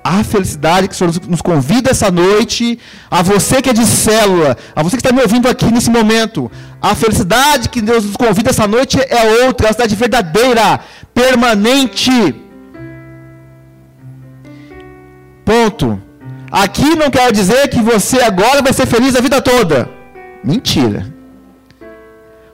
[0.03, 2.79] a felicidade que o Senhor nos convida essa noite,
[3.11, 6.51] a você que é de célula, a você que está me ouvindo aqui nesse momento,
[6.81, 10.81] a felicidade que Deus nos convida essa noite é outra, é a felicidade verdadeira,
[11.15, 12.35] permanente.
[15.45, 16.10] Ponto.
[16.51, 19.89] Aqui não quer dizer que você agora vai ser feliz a vida toda.
[20.43, 21.13] Mentira.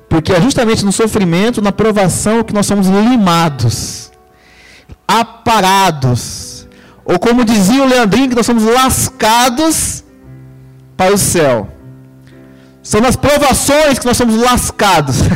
[0.08, 4.10] Porque é justamente no sofrimento, na provação, que nós somos limados,
[5.06, 6.56] aparados
[7.06, 10.04] ou como dizia o Leandrinho, que nós somos lascados
[10.96, 11.70] para o céu.
[12.82, 15.16] São nas provações que nós somos lascados.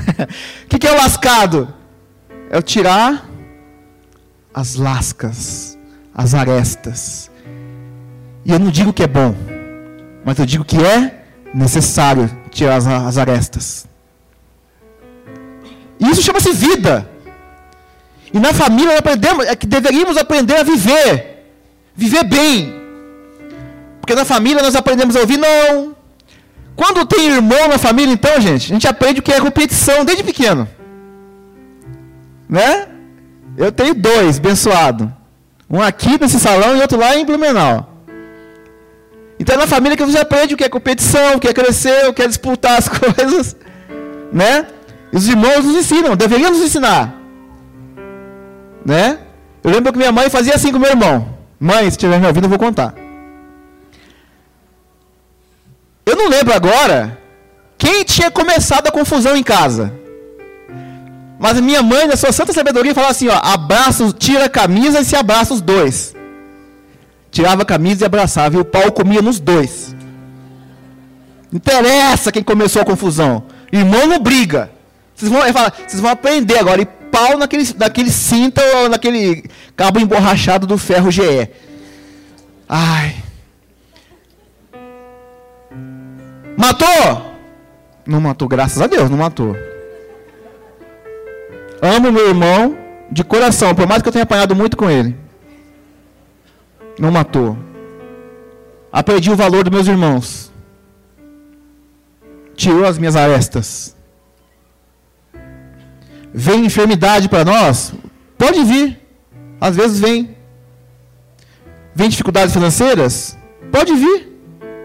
[0.64, 1.74] O que, que é o lascado?
[2.48, 3.28] É o tirar
[4.54, 5.76] as lascas,
[6.14, 7.29] as arestas.
[8.44, 9.34] E eu não digo que é bom,
[10.24, 13.86] mas eu digo que é necessário tirar as, as arestas.
[15.98, 17.08] E isso chama-se vida.
[18.32, 21.30] E na família aprendemos, é que deveríamos aprender a viver
[22.00, 22.80] viver bem.
[24.00, 25.94] Porque na família nós aprendemos a ouvir não.
[26.74, 30.24] Quando tem irmão na família, então, gente, a gente aprende o que é competição desde
[30.24, 30.66] pequeno.
[32.48, 32.88] Né?
[33.56, 35.12] Eu tenho dois, abençoado.
[35.68, 37.89] Um aqui nesse salão e outro lá em Blumenau.
[39.40, 42.06] Então é na família que você aprende o que é competição, o que é crescer,
[42.06, 43.56] o que é disputar as coisas.
[44.30, 44.66] Né?
[45.10, 47.14] Os irmãos nos ensinam, deveriam nos ensinar.
[48.84, 49.18] Né?
[49.64, 51.34] Eu lembro que minha mãe fazia assim com meu irmão.
[51.58, 52.94] Mãe, se estiver me ouvindo, eu vou contar.
[56.04, 57.18] Eu não lembro agora
[57.78, 59.90] quem tinha começado a confusão em casa.
[61.38, 65.04] Mas minha mãe, na sua santa sabedoria, falava assim: ó, abraça, tira a camisa e
[65.04, 66.14] se abraça os dois.
[67.30, 69.94] Tirava a camisa e abraçava, e o pau comia nos dois.
[71.52, 73.44] Interessa quem começou a confusão.
[73.72, 74.70] Irmão não briga.
[75.14, 75.40] Vocês vão,
[75.86, 76.82] vocês vão aprender agora.
[76.82, 79.44] E pau naquele, naquele cinto ou naquele
[79.76, 81.48] cabo emborrachado do ferro GE.
[82.68, 83.16] Ai.
[86.56, 87.30] Matou?
[88.06, 89.56] Não matou, graças a Deus, não matou.
[91.82, 92.76] Amo meu irmão
[93.10, 95.16] de coração, por mais que eu tenha apanhado muito com ele.
[97.00, 97.56] Não matou.
[98.92, 100.52] Aprendi o valor dos meus irmãos.
[102.54, 103.96] Tirou as minhas arestas.
[106.32, 107.94] Vem enfermidade para nós?
[108.36, 109.00] Pode vir.
[109.58, 110.36] Às vezes vem.
[111.94, 113.38] Vem dificuldades financeiras?
[113.72, 114.28] Pode vir.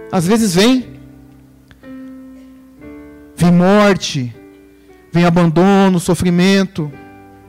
[0.10, 0.98] Às vezes vem.
[3.36, 4.34] Vem morte.
[5.12, 6.90] Vem abandono, sofrimento.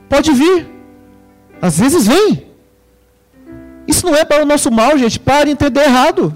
[0.09, 0.67] Pode vir.
[1.61, 2.46] Às vezes vem.
[3.87, 5.19] Isso não é para o nosso mal, gente.
[5.19, 6.33] Pare de entender errado.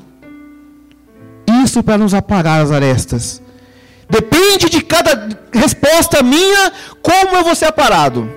[1.63, 3.41] Isso para nos aparar as arestas.
[4.09, 8.29] Depende de cada resposta minha como eu vou ser aparado.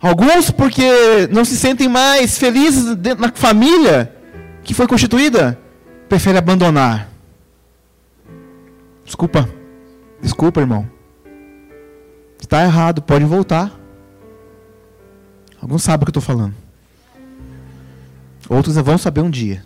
[0.00, 4.14] Alguns porque não se sentem mais felizes na família
[4.62, 5.58] que foi constituída,
[6.08, 7.08] preferem abandonar.
[9.04, 9.48] Desculpa.
[10.20, 10.88] Desculpa, irmão.
[12.40, 13.72] Está errado, pode voltar.
[15.60, 16.54] Alguns sabem o que eu estou falando.
[18.48, 19.62] Outros vão saber um dia.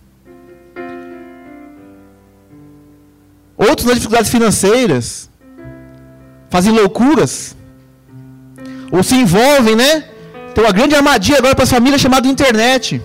[3.57, 5.29] Outros nas dificuldades financeiras
[6.49, 7.55] fazem loucuras
[8.91, 10.05] ou se envolvem, né?
[10.53, 13.01] Tem uma grande armadilha agora para as famílias chamada internet.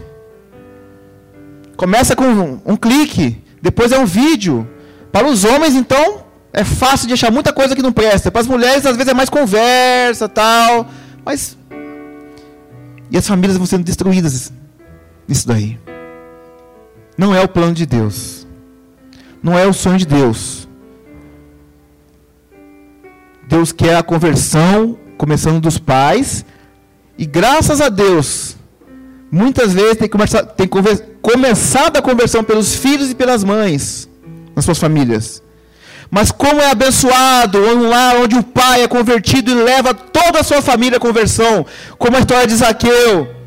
[1.77, 4.69] Começa com um, um clique, depois é um vídeo.
[5.13, 8.31] Para os homens, então, é fácil de achar muita coisa que não presta.
[8.31, 10.87] Para as mulheres, às vezes é mais conversa, tal.
[11.25, 11.57] Mas
[13.11, 14.53] e as famílias vão sendo destruídas
[15.29, 15.79] nisso daí.
[17.17, 18.47] Não é o plano de Deus.
[19.43, 20.67] Não é o sonho de Deus.
[23.47, 26.45] Deus quer a conversão, começando dos pais.
[27.17, 28.57] E graças a Deus,
[29.31, 30.09] muitas vezes tem,
[30.57, 30.69] tem
[31.21, 34.09] começado a conversão pelos filhos e pelas mães
[34.55, 35.43] nas suas famílias.
[36.11, 40.43] Mas como é abençoado um lar onde o pai é convertido e leva toda a
[40.43, 41.67] sua família à conversão,
[41.99, 43.38] como a história de Zaqueu,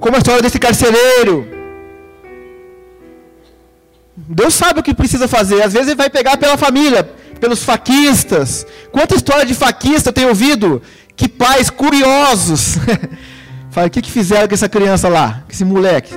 [0.00, 1.48] como a história desse carcereiro.
[4.16, 5.62] Deus sabe o que precisa fazer.
[5.62, 7.04] Às vezes ele vai pegar pela família,
[7.40, 8.66] pelos faquistas.
[8.90, 10.82] Quanta história de faquista eu tenho ouvido?
[11.16, 12.76] Que pais curiosos.
[13.70, 15.42] Fala, o que, que fizeram com essa criança lá?
[15.46, 16.14] Com esse moleque?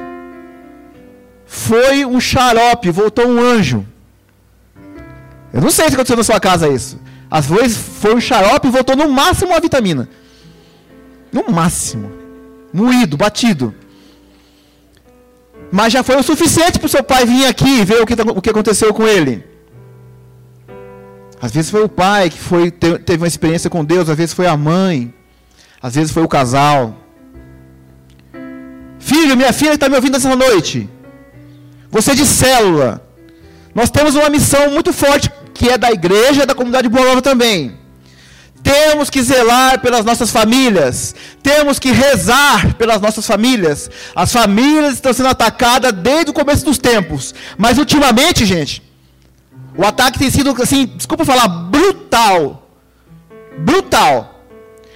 [1.45, 3.85] Foi um xarope, voltou um anjo.
[5.53, 6.99] Eu não sei se aconteceu na sua casa isso.
[7.29, 10.07] Às vezes foi um xarope e voltou no máximo uma vitamina.
[11.31, 12.20] No máximo.
[12.73, 13.73] Moído, batido.
[15.71, 18.15] Mas já foi o suficiente para o seu pai vir aqui e ver o que,
[18.15, 19.43] tá, o que aconteceu com ele.
[21.41, 24.47] Às vezes foi o pai que foi, teve uma experiência com Deus, às vezes foi
[24.47, 25.13] a mãe,
[25.81, 26.95] às vezes foi o casal.
[28.99, 30.87] Filho, minha filha está me ouvindo essa noite.
[31.89, 33.05] Você de célula.
[33.73, 37.80] Nós temos uma missão muito forte que é da igreja da comunidade Boa Nova também.
[38.63, 41.15] Temos que zelar pelas nossas famílias.
[41.41, 43.89] Temos que rezar pelas nossas famílias.
[44.15, 47.33] As famílias estão sendo atacadas desde o começo dos tempos.
[47.57, 48.81] Mas ultimamente, gente,
[49.75, 52.67] o ataque tem sido, assim, desculpa falar, brutal.
[53.59, 54.45] Brutal.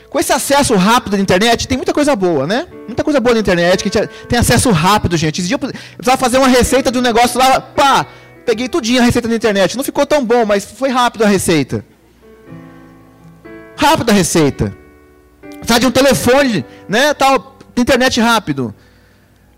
[0.09, 2.67] Com esse acesso rápido à internet, tem muita coisa boa, né?
[2.87, 5.39] Muita coisa boa na internet, que a gente tem acesso rápido, gente.
[5.41, 8.05] Esse dia eu precisava fazer uma receita de um negócio lá, pá,
[8.45, 9.75] Peguei tudinho a receita na internet.
[9.75, 11.83] Não ficou tão bom, mas foi rápido a receita.
[13.77, 14.75] Rápido a receita.
[15.63, 17.13] Sai de um telefone, né?
[17.13, 18.73] Tal, internet rápido.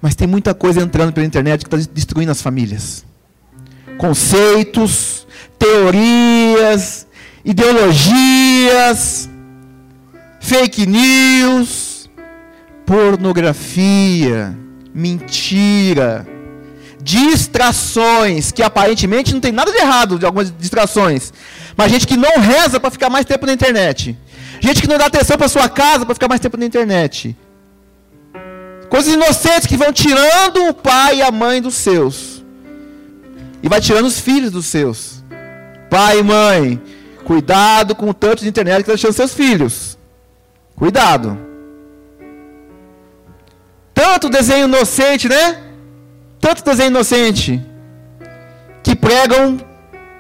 [0.02, 3.06] Mas tem muita coisa entrando pela internet que está destruindo as famílias.
[3.98, 5.28] Conceitos,
[5.58, 7.08] teorias,
[7.44, 9.30] ideologias,
[10.40, 12.10] fake news,
[12.86, 14.56] pornografia,
[14.94, 16.37] mentira
[17.08, 21.32] distrações, que aparentemente não tem nada de errado de algumas distrações.
[21.78, 24.18] Mas gente que não reza para ficar mais tempo na internet.
[24.60, 27.34] Gente que não dá atenção para sua casa para ficar mais tempo na internet.
[28.90, 32.44] Coisas inocentes que vão tirando o pai e a mãe dos seus.
[33.64, 35.24] E vai tirando os filhos dos seus.
[35.90, 36.82] Pai e mãe,
[37.24, 39.98] cuidado com o tanto de internet que está deixando seus filhos.
[40.76, 41.38] Cuidado.
[43.94, 45.67] Tanto desenho inocente, né?
[46.40, 47.63] Tanto desenho inocente
[48.83, 49.60] que pregam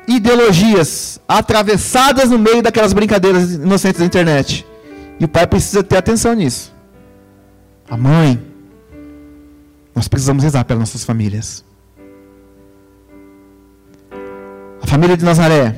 [0.07, 4.65] ideologias atravessadas no meio daquelas brincadeiras inocentes da internet.
[5.19, 6.73] E o pai precisa ter atenção nisso.
[7.89, 8.41] A mãe.
[9.93, 11.65] Nós precisamos rezar pelas nossas famílias.
[14.81, 15.75] A família de Nazaré.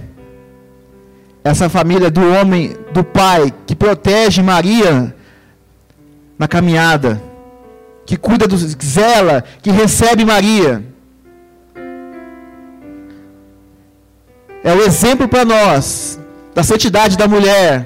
[1.44, 5.16] Essa família do homem, do pai, que protege Maria
[6.38, 7.22] na caminhada,
[8.10, 10.84] que cuida do zela, que recebe Maria.
[14.64, 16.20] É o exemplo para nós
[16.56, 17.86] da santidade da mulher,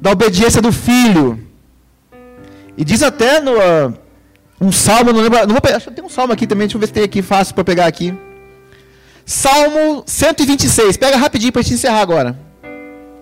[0.00, 1.38] da obediência do filho.
[2.78, 3.94] E diz até no uh,
[4.58, 6.78] um salmo, não lembro, não vou pegar, acho que tem um salmo aqui também, deixa
[6.78, 8.18] eu ver se tem aqui fácil para pegar aqui.
[9.26, 12.38] Salmo 126, pega rapidinho para gente encerrar agora.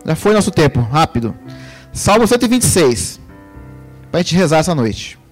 [0.04, 1.34] Já foi nosso tempo, rápido.
[1.92, 3.18] Salmo 126,
[4.12, 5.25] para a gente rezar essa noite.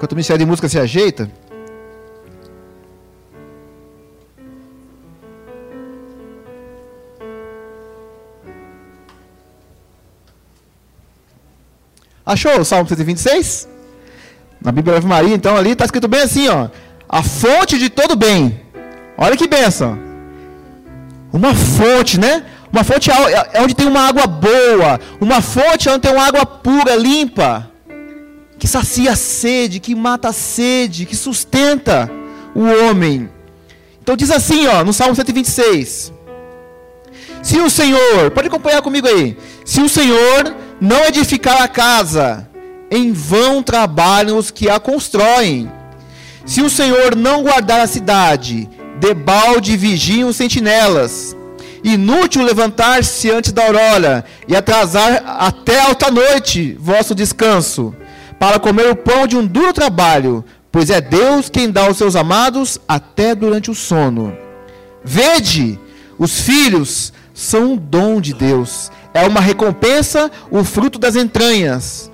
[0.00, 1.30] Enquanto o Ministério de Música se ajeita.
[12.24, 13.68] Achou o Salmo 126?
[14.58, 16.70] Na Bíblia Ave Maria, então ali está escrito bem assim, ó.
[17.06, 18.58] A fonte de todo bem.
[19.18, 19.98] Olha que benção.
[21.30, 22.46] Uma fonte, né?
[22.72, 24.98] Uma fonte é, onde tem uma água boa.
[25.20, 27.69] Uma fonte é onde tem uma água pura, limpa.
[28.60, 32.08] Que sacia a sede, que mata a sede, que sustenta
[32.54, 33.28] o homem.
[34.02, 36.12] Então diz assim, ó, no Salmo 126.
[37.42, 39.36] Se o Senhor, pode acompanhar comigo aí.
[39.64, 42.48] Se o Senhor não edificar a casa,
[42.90, 45.70] em vão trabalham os que a constroem.
[46.44, 51.34] Se o Senhor não guardar a cidade, debalde vigiam os sentinelas.
[51.82, 57.94] Inútil levantar-se antes da aurora e atrasar até alta noite vosso descanso,
[58.40, 62.16] para comer o pão de um duro trabalho, pois é Deus quem dá aos seus
[62.16, 64.36] amados até durante o sono.
[65.04, 65.78] Vede,
[66.18, 72.10] os filhos são um dom de Deus é uma recompensa, o fruto das entranhas.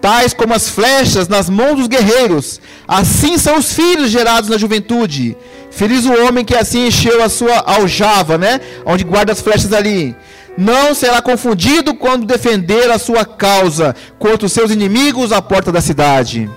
[0.00, 5.36] Tais como as flechas nas mãos dos guerreiros, assim são os filhos gerados na juventude.
[5.70, 8.60] Feliz o homem que assim encheu a sua aljava, né?
[8.84, 10.14] Onde guarda as flechas ali.
[10.56, 15.80] Não será confundido quando defender a sua causa contra os seus inimigos à porta da
[15.80, 16.50] cidade.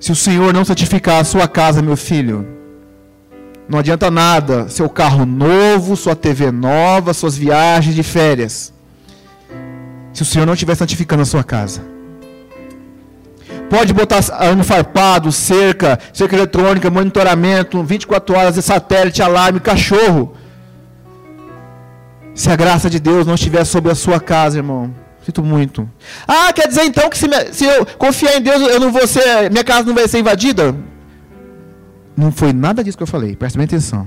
[0.00, 2.46] Se o Senhor não santificar a sua casa, meu filho,
[3.68, 8.72] não adianta nada seu carro novo, sua TV nova, suas viagens de férias.
[10.12, 11.82] Se o Senhor não estiver santificando a sua casa.
[13.68, 20.34] Pode botar ano farpado, cerca, cerca eletrônica, monitoramento, 24 horas de satélite, alarme, cachorro.
[22.34, 24.92] Se a graça de Deus não estiver sobre a sua casa, irmão.
[25.24, 25.88] Sinto muito.
[26.26, 29.50] Ah, quer dizer então que se, se eu confiar em Deus, eu não vou ser,
[29.50, 30.74] minha casa não vai ser invadida?
[32.16, 34.06] Não foi nada disso que eu falei, preste bem atenção.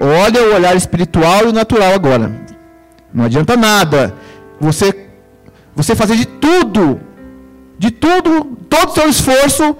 [0.00, 2.32] Olha o olhar espiritual e natural agora.
[3.12, 4.14] Não adianta nada
[4.60, 5.08] você
[5.76, 7.00] você fazer de tudo,
[7.78, 9.76] de tudo, todo o seu esforço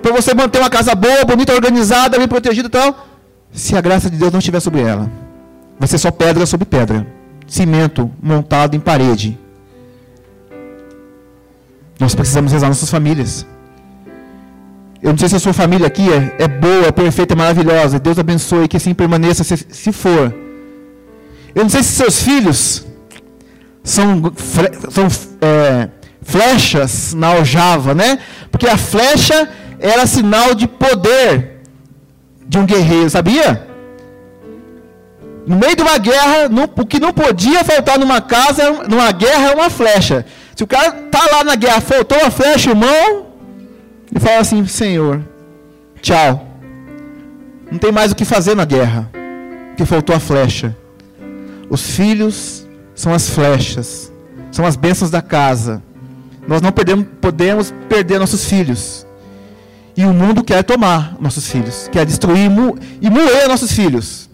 [0.00, 3.06] para você manter uma casa boa, bonita, organizada, bem protegida e tal,
[3.52, 5.10] se a graça de Deus não estiver sobre ela.
[5.78, 7.06] Vai ser só pedra sobre pedra,
[7.46, 9.38] cimento montado em parede.
[11.98, 13.46] Nós precisamos rezar nossas famílias.
[15.02, 17.98] Eu não sei se a sua família aqui é, é boa, é perfeita, é maravilhosa.
[17.98, 20.34] Deus abençoe, que assim permaneça, se, se for.
[21.54, 22.86] Eu não sei se seus filhos
[23.82, 24.32] são,
[24.90, 25.08] são
[25.40, 25.88] é,
[26.22, 28.18] flechas na aljava, né?
[28.50, 29.48] Porque a flecha
[29.78, 31.59] era sinal de poder
[32.50, 33.64] de um guerreiro, sabia?
[35.46, 39.54] No meio de uma guerra, o que não podia faltar numa casa, numa guerra, é
[39.54, 40.26] uma flecha.
[40.56, 43.26] Se o cara tá lá na guerra, faltou uma flecha, irmão,
[44.12, 45.22] e fala assim: Senhor,
[46.02, 46.44] tchau.
[47.70, 49.08] Não tem mais o que fazer na guerra,
[49.68, 50.76] porque faltou a flecha.
[51.70, 54.12] Os filhos são as flechas,
[54.50, 55.80] são as bênçãos da casa.
[56.48, 59.06] Nós não podemos, podemos perder nossos filhos.
[59.96, 62.50] E o mundo quer tomar nossos filhos, quer destruir
[63.00, 64.30] e moer nossos filhos.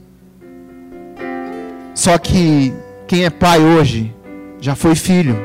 [1.95, 2.73] Só que
[3.07, 4.15] quem é pai hoje
[4.61, 5.37] já foi filho.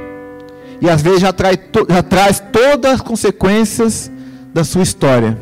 [0.82, 1.57] E às vezes já, traz,
[1.89, 4.12] já traz todas as consequências
[4.53, 5.38] da sua história.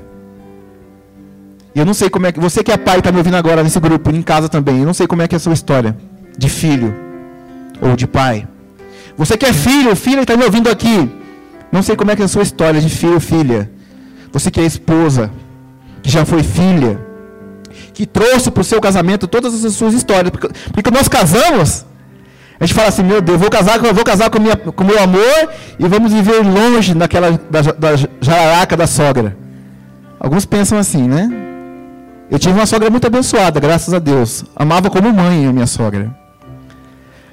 [1.74, 2.40] E eu não sei como é que.
[2.40, 4.80] Você que é pai está me ouvindo agora nesse grupo, em casa também.
[4.80, 5.96] Eu não sei como é que é a sua história.
[6.38, 6.94] De filho.
[7.82, 8.48] Ou de pai.
[9.18, 11.10] Você que é filho, filha, está me ouvindo aqui.
[11.72, 13.72] Não sei como é que é a sua história de filho ou filha.
[14.32, 15.32] Você que é esposa.
[16.02, 17.00] Que já foi filha.
[17.94, 20.32] Que trouxe para o seu casamento todas as suas histórias.
[20.32, 21.86] Porque, porque nós casamos.
[22.60, 25.50] A gente fala assim, meu Deus, vou casar, vou casar com, minha, com meu amor
[25.80, 29.38] e vamos viver longe daquela da, da jararaca da sogra.
[30.20, 31.30] Alguns pensam assim, né?
[32.30, 34.44] Eu tive uma sogra muito abençoada, graças a Deus.
[34.56, 36.14] Amava como mãe a minha sogra.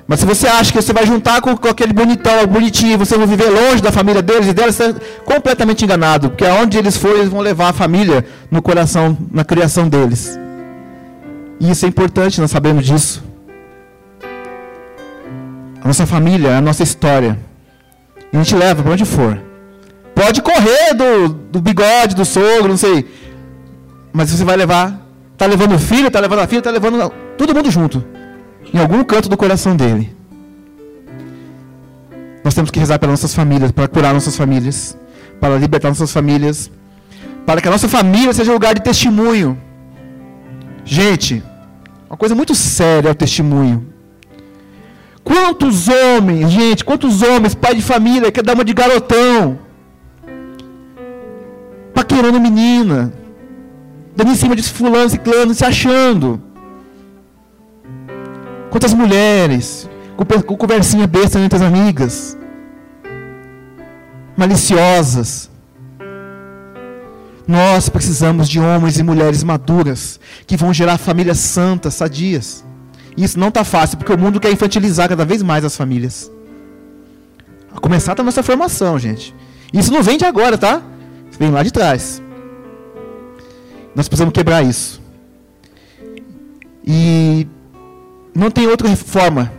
[0.09, 3.27] Mas se você acha que você vai juntar com, com aquele bonitão, bonitinho, você vai
[3.27, 4.95] viver longe da família deles e delas, você é
[5.25, 6.31] completamente enganado.
[6.31, 10.39] Porque aonde eles forem, eles vão levar a família no coração, na criação deles.
[11.59, 13.25] E isso é importante, nós sabemos disso.
[15.83, 17.37] A nossa família, a nossa história.
[18.33, 19.43] E a gente leva para onde for.
[20.15, 23.11] Pode correr do, do bigode, do sogro, não sei.
[24.13, 25.05] Mas você vai levar.
[25.33, 28.16] Está levando o filho, está levando a filha, está levando todo mundo junto
[28.73, 30.15] em algum canto do coração dele.
[32.45, 34.97] Nós temos que rezar pelas nossas famílias, para curar nossas famílias,
[35.41, 36.71] para libertar nossas famílias,
[37.45, 39.59] para que a nossa família seja lugar de testemunho.
[40.85, 41.43] Gente,
[42.09, 43.87] uma coisa muito séria é o testemunho.
[45.25, 49.59] Quantos homens, gente, quantos homens, pai de família, quer dar uma de garotão,
[51.93, 53.13] paquerando menina,
[54.15, 56.41] dando em cima de fulano, ciclano, se achando.
[58.77, 62.37] Quantas mulheres com, conversinha besta entre as amigas,
[64.37, 65.51] maliciosas.
[67.49, 72.63] Nós precisamos de homens e mulheres maduras que vão gerar famílias santas, sadias.
[73.17, 76.31] E isso não está fácil, porque o mundo quer infantilizar cada vez mais as famílias.
[77.75, 79.35] A começar da nossa formação, gente.
[79.73, 80.83] Isso não vem de agora, tá?
[81.39, 82.23] Vem lá de trás.
[83.95, 85.01] Nós precisamos quebrar isso.
[86.87, 87.49] E
[88.37, 89.53] não tem outra forma.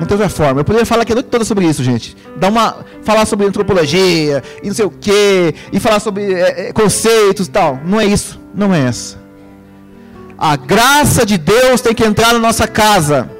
[0.00, 0.60] Não tem outra forma.
[0.60, 2.16] Eu poderia falar aqui a noite toda sobre isso, gente.
[2.36, 6.72] Dar uma, falar sobre antropologia e não sei o quê, e falar sobre é, é,
[6.72, 7.78] conceitos e tal.
[7.84, 8.40] Não é isso.
[8.54, 9.18] Não é essa.
[10.36, 13.30] A graça de Deus tem que entrar na nossa casa.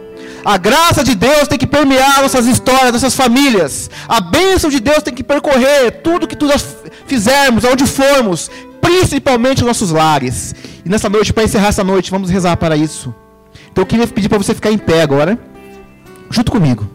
[0.45, 3.91] A graça de Deus tem que permear nossas histórias, nossas famílias.
[4.09, 6.65] A bênção de Deus tem que percorrer tudo que nós
[7.07, 8.51] fizermos, aonde formos,
[8.81, 10.55] principalmente os nossos lares.
[10.85, 13.15] E nessa noite, para encerrar essa noite, vamos rezar para isso.
[13.73, 15.39] Então eu queria pedir para você ficar em pé agora,
[16.31, 16.89] junto comigo.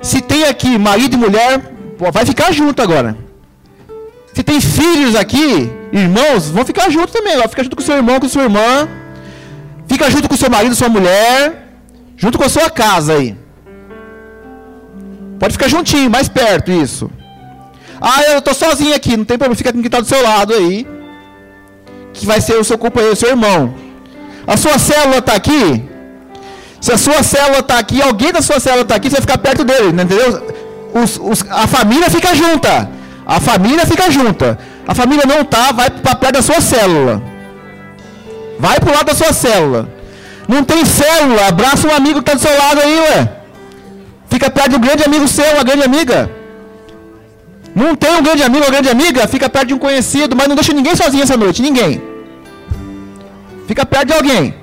[0.00, 1.72] Se tem aqui marido e mulher,
[2.12, 3.16] vai ficar junto agora.
[4.32, 7.36] Se tem filhos aqui, irmãos, vão ficar junto também.
[7.36, 8.88] Vai ficar junto com seu irmão, com sua irmã.
[9.86, 11.68] Fica junto com seu marido, sua mulher.
[12.16, 13.36] Junto com a sua casa aí.
[15.38, 17.10] Pode ficar juntinho, mais perto, isso.
[18.00, 20.86] Ah, eu estou sozinho aqui, não tem problema, fica quem está do seu lado aí
[22.12, 23.74] que vai ser o seu companheiro, o seu irmão.
[24.46, 25.84] A sua célula está aqui.
[26.80, 29.38] Se a sua célula está aqui, alguém da sua célula está aqui, você vai ficar
[29.38, 30.42] perto dele, entendeu?
[30.94, 32.88] Os, os, a família fica junta.
[33.26, 34.58] A família fica junta.
[34.86, 37.22] A família não tá, vai para perto da sua célula.
[38.58, 39.88] Vai para o lado da sua célula.
[40.48, 43.32] Não tem célula, abraça um amigo que está do seu lado aí, ué.
[44.28, 46.30] Fica perto de um grande amigo seu, uma grande amiga.
[47.82, 50.56] Não tem um grande amigo ou grande amiga, fica perto de um conhecido, mas não
[50.60, 51.92] deixa ninguém sozinho essa noite, ninguém.
[53.68, 54.54] Fica perto de alguém.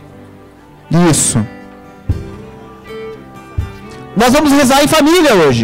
[1.11, 1.39] Isso.
[4.22, 5.63] Nós vamos rezar em família hoje.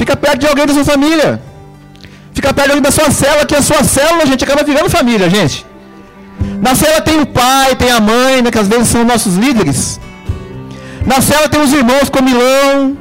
[0.00, 1.30] Fica perto de alguém da sua família.
[2.32, 5.28] Fica perto de alguém da sua célula, que a sua célula, gente, acaba virando família,
[5.28, 5.66] gente.
[6.66, 10.00] Na célula tem o pai, tem a mãe, né, que às vezes são nossos líderes.
[11.04, 12.96] Na célula tem os irmãos comilão,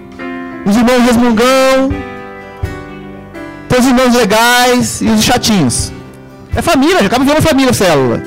[0.65, 1.89] os irmãos resmungão,
[3.79, 5.91] os irmãos legais e os chatinhos.
[6.55, 8.23] É família, já acaba virando família célula.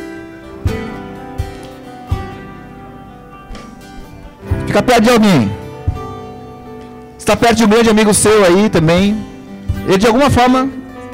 [4.66, 5.50] Fica perto de alguém.
[7.18, 9.16] Está perto de um grande amigo seu aí também.
[9.86, 10.68] Ele de alguma forma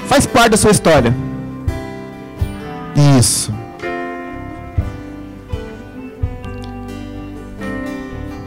[0.06, 1.14] faz parte da sua história.
[3.18, 3.52] Isso.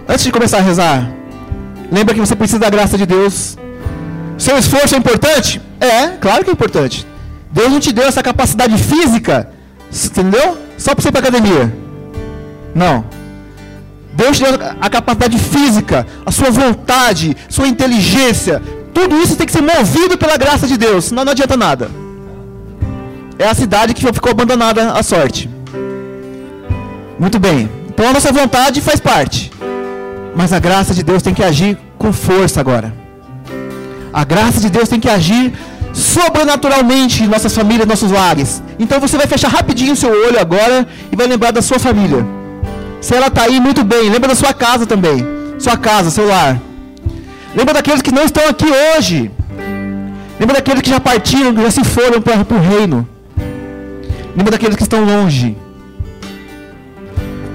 [0.07, 1.11] Antes de começar a rezar,
[1.91, 3.57] lembra que você precisa da graça de Deus
[4.37, 5.61] seu esforço é importante?
[5.85, 7.05] É, claro que é importante.
[7.51, 9.49] Deus não te deu essa capacidade física,
[10.05, 10.57] entendeu?
[10.77, 11.73] Só para você ir para academia.
[12.73, 13.05] Não.
[14.13, 18.61] Deus te deu a capacidade física, a sua vontade, sua inteligência.
[18.93, 21.89] Tudo isso tem que ser movido pela graça de Deus, senão não adianta nada.
[23.37, 25.49] É a cidade que ficou abandonada à sorte.
[27.19, 27.69] Muito bem.
[27.87, 29.51] Então a nossa vontade faz parte.
[30.35, 32.93] Mas a graça de Deus tem que agir com força agora.
[34.13, 35.53] A graça de Deus tem que agir
[35.95, 38.61] sobrenaturalmente em nossas famílias, nossos lares.
[38.77, 42.25] Então você vai fechar rapidinho o seu olho agora e vai lembrar da sua família.
[42.99, 44.09] Se ela está aí, muito bem.
[44.09, 45.25] Lembra da sua casa também.
[45.57, 46.59] Sua casa, seu lar.
[47.55, 49.31] Lembra daqueles que não estão aqui hoje.
[50.37, 53.07] Lembra daqueles que já partiram, que já se foram para o reino.
[54.35, 55.55] Lembra daqueles que estão longe.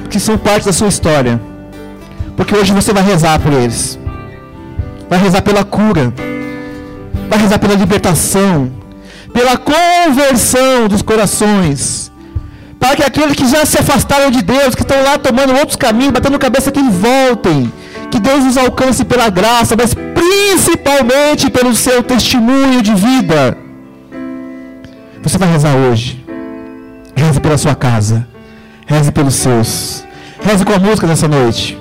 [0.09, 1.39] Que são parte da sua história.
[2.37, 3.99] Porque hoje você vai rezar por eles.
[5.11, 6.11] Vai rezar pela cura
[7.31, 8.73] vai rezar pela libertação,
[9.33, 12.11] pela conversão dos corações,
[12.79, 16.13] para que aqueles que já se afastaram de Deus, que estão lá tomando outros caminhos,
[16.13, 17.73] batendo cabeça, que voltem.
[18.11, 23.57] Que Deus os alcance pela graça, mas principalmente pelo seu testemunho de vida.
[25.23, 26.25] Você vai rezar hoje.
[27.15, 28.27] Reze pela sua casa.
[28.87, 30.03] Reze pelos seus.
[30.43, 31.80] Reze com a música nessa noite.